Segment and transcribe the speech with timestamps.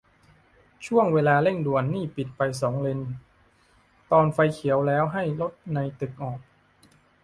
[0.85, 2.99] ช่วงเวลาเร่งด่วนนี่ปิดไปสองเลน
[4.11, 6.39] ตอนไฟเขียวแล้วให้รถในตึกออก